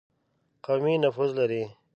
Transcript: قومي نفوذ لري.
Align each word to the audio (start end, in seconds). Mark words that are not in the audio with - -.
قومي 0.65 0.93
نفوذ 1.03 1.31
لري. 1.37 1.63